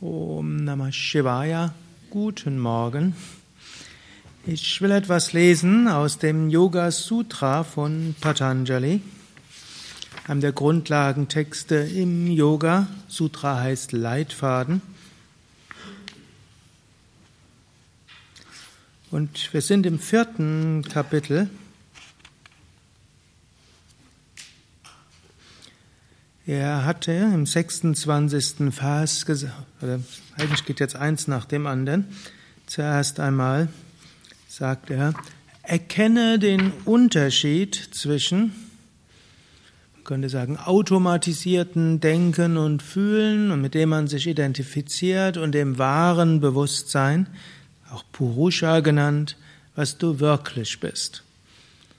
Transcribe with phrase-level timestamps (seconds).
[0.00, 1.74] Om Namah Shivaya.
[2.08, 3.16] Guten Morgen.
[4.46, 9.00] Ich will etwas lesen aus dem Yoga Sutra von Patanjali,
[10.28, 12.86] einem der Grundlagentexte im Yoga.
[13.08, 14.82] Sutra heißt Leitfaden.
[19.10, 21.50] Und wir sind im vierten Kapitel.
[26.48, 28.72] Er hatte im 26.
[28.72, 29.52] Vers gesagt,
[29.82, 30.00] oder
[30.38, 32.06] eigentlich geht jetzt eins nach dem anderen.
[32.64, 33.68] Zuerst einmal
[34.48, 35.12] sagt er,
[35.62, 38.54] erkenne den Unterschied zwischen,
[39.94, 45.76] man könnte sagen, automatisierten Denken und Fühlen und mit dem man sich identifiziert und dem
[45.76, 47.26] wahren Bewusstsein,
[47.92, 49.36] auch Purusha genannt,
[49.74, 51.24] was du wirklich bist.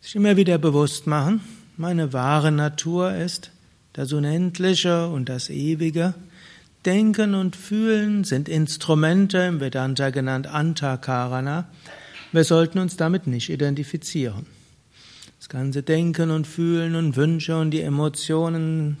[0.00, 1.42] Sich immer wieder bewusst machen,
[1.76, 3.50] meine wahre Natur ist,
[4.00, 6.14] das Unendliche und das Ewige.
[6.86, 11.68] Denken und Fühlen sind Instrumente, im Vedanta genannt Antakarana.
[12.32, 14.46] Wir sollten uns damit nicht identifizieren.
[15.38, 18.96] Das ganze Denken und Fühlen und Wünsche und die Emotionen,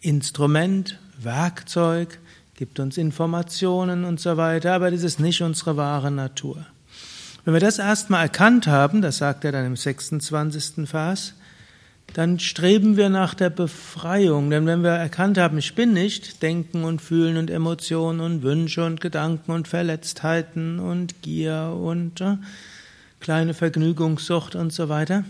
[0.00, 2.18] Instrument, Werkzeug,
[2.54, 6.64] gibt uns Informationen und so weiter, aber das ist nicht unsere wahre Natur.
[7.44, 10.88] Wenn wir das erstmal erkannt haben, das sagt er dann im 26.
[10.88, 11.34] Vers,
[12.12, 14.50] dann streben wir nach der Befreiung.
[14.50, 18.84] Denn wenn wir erkannt haben, ich bin nicht Denken und Fühlen und Emotionen und Wünsche
[18.84, 22.36] und Gedanken und Verletztheiten und Gier und äh,
[23.20, 25.24] kleine Vergnügungssucht und so weiter,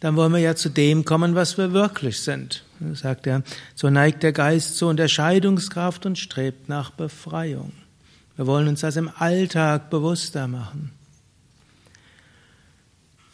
[0.00, 2.62] dann wollen wir ja zu dem kommen, was wir wirklich sind.
[2.94, 3.42] Sagt er,
[3.74, 7.72] so neigt der Geist zur Unterscheidungskraft und strebt nach Befreiung.
[8.36, 10.92] Wir wollen uns das im Alltag bewusster machen.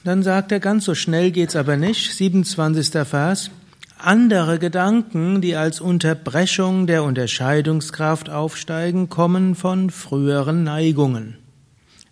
[0.05, 2.15] Dann sagt er, ganz so schnell geht's aber nicht.
[2.15, 3.09] 27.
[3.09, 3.51] Vers.
[3.97, 11.39] Andere Gedanken, die als Unterbrechung der Unterscheidungskraft aufsteigen, kommen von früheren Neigungen.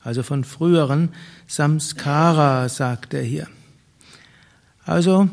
[0.01, 1.11] Also von früheren
[1.47, 3.47] Samskara, sagt er hier.
[4.87, 5.29] Also,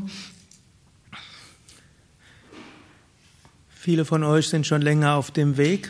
[3.70, 5.90] viele von euch sind schon länger auf dem Weg.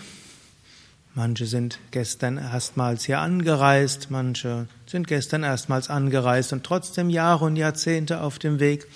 [1.16, 7.56] Manche sind gestern erstmals hier angereist, manche sind gestern erstmals angereist und trotzdem Jahre und
[7.56, 8.88] Jahrzehnte auf dem Weg.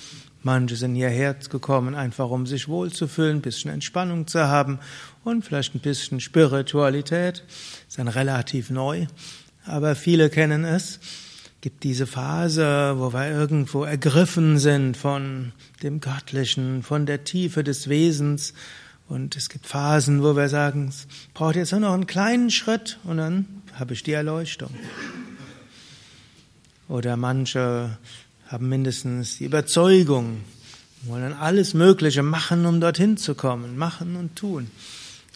[0.44, 4.80] Manche sind hierher gekommen, einfach um sich wohlzufühlen, ein bisschen Entspannung zu haben
[5.24, 7.44] und vielleicht ein bisschen Spiritualität.
[7.88, 9.08] Ist dann relativ neu,
[9.66, 11.00] aber viele kennen es.
[11.62, 17.88] Gibt diese Phase, wo wir irgendwo ergriffen sind von dem Göttlichen, von der Tiefe des
[17.88, 18.54] Wesens
[19.10, 23.00] und es gibt Phasen, wo wir sagen, es braucht jetzt nur noch einen kleinen Schritt
[23.04, 24.72] und dann habe ich die Erleuchtung.
[26.88, 27.98] Oder manche
[28.48, 30.42] haben mindestens die Überzeugung,
[31.04, 34.70] wollen alles Mögliche machen, um dorthin zu kommen, machen und tun.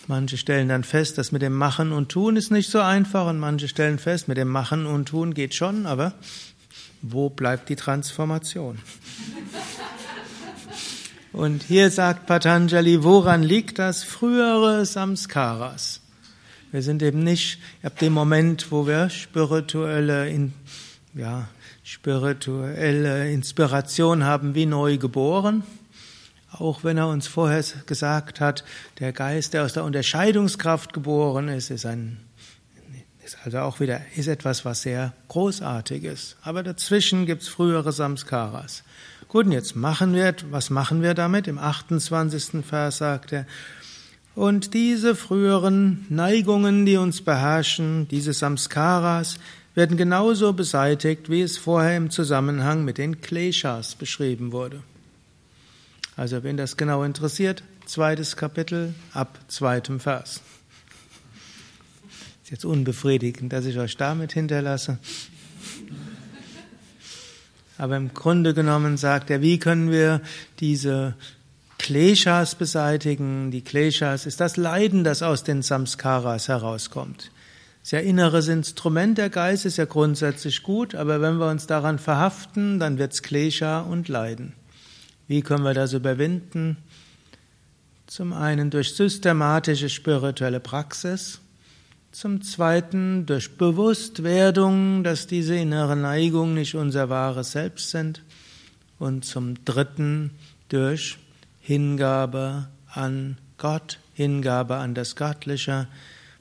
[0.08, 3.40] Manche stellen dann fest, dass mit dem Machen und Tun ist nicht so einfach und
[3.40, 6.14] manche stellen fest, mit dem Machen und Tun geht schon, aber
[7.02, 8.80] wo bleibt die Transformation?
[11.38, 14.04] Und hier sagt Patanjali, woran liegt das?
[14.04, 16.02] Frühere Samskaras.
[16.72, 20.50] Wir sind eben nicht ab dem Moment, wo wir spirituelle,
[21.14, 21.48] ja,
[21.84, 25.62] spirituelle Inspiration haben, wie neu geboren.
[26.54, 28.64] Auch wenn er uns vorher gesagt hat,
[28.98, 32.18] der Geist, der aus der Unterscheidungskraft geboren ist, ist ein
[33.24, 36.38] ist also auch wieder ist etwas, was sehr großartiges.
[36.42, 38.84] Aber dazwischen gibt's frühere Samskaras.
[39.30, 41.48] Gut, und jetzt machen wir, was machen wir damit?
[41.48, 42.66] Im 28.
[42.66, 43.46] Vers sagt er,
[44.36, 49.38] und diese früheren Neigungen, die uns beherrschen, diese Samskaras,
[49.74, 54.82] werden genauso beseitigt, wie es vorher im Zusammenhang mit den Kleshas beschrieben wurde.
[56.16, 60.42] Also, wenn das genau interessiert, zweites Kapitel ab zweitem Vers.
[62.44, 65.00] Ist jetzt unbefriedigend, dass ich euch damit hinterlasse.
[67.78, 70.22] Aber im Grunde genommen sagt er, wie können wir
[70.60, 71.16] diese
[71.78, 73.52] Kleshas beseitigen?
[73.52, 77.32] Die Kleshas ist das Leiden, das aus den Samskaras herauskommt.
[77.90, 82.80] Ja inneres Instrument der Geist ist ja grundsätzlich gut, aber wenn wir uns daran verhaften,
[82.80, 84.54] dann wird's Klesha und Leiden.
[85.28, 86.78] Wie können wir das überwinden?
[88.06, 91.40] Zum einen durch systematische spirituelle Praxis,
[92.18, 98.24] zum Zweiten durch Bewusstwerdung, dass diese innere Neigung nicht unser wahres Selbst sind.
[98.98, 100.32] Und zum Dritten
[100.68, 101.20] durch
[101.62, 105.88] Hingabe an Gott, Hingabe an das Göttliche,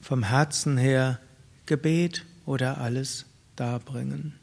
[0.01, 1.19] vom Herzen her
[1.67, 4.33] Gebet oder alles darbringen.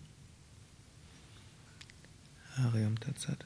[2.65, 3.45] Ariam Tatsat.